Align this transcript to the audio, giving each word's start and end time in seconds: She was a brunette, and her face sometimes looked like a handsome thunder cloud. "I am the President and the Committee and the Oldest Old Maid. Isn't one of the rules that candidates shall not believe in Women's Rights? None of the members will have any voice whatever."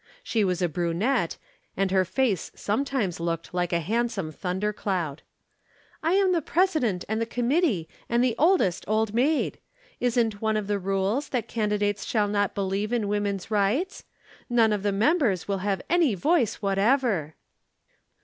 She 0.23 0.43
was 0.43 0.63
a 0.63 0.67
brunette, 0.67 1.37
and 1.77 1.91
her 1.91 2.03
face 2.03 2.51
sometimes 2.55 3.19
looked 3.19 3.53
like 3.53 3.71
a 3.71 3.79
handsome 3.79 4.31
thunder 4.31 4.73
cloud. 4.73 5.21
"I 6.01 6.13
am 6.13 6.31
the 6.31 6.41
President 6.41 7.05
and 7.07 7.21
the 7.21 7.27
Committee 7.27 7.87
and 8.09 8.23
the 8.23 8.33
Oldest 8.39 8.83
Old 8.87 9.13
Maid. 9.13 9.59
Isn't 9.99 10.41
one 10.41 10.57
of 10.57 10.65
the 10.65 10.79
rules 10.79 11.29
that 11.29 11.47
candidates 11.47 12.03
shall 12.03 12.27
not 12.27 12.55
believe 12.55 12.91
in 12.91 13.09
Women's 13.09 13.51
Rights? 13.51 14.03
None 14.49 14.73
of 14.73 14.81
the 14.81 14.91
members 14.91 15.47
will 15.47 15.59
have 15.59 15.83
any 15.87 16.15
voice 16.15 16.63
whatever." 16.63 17.35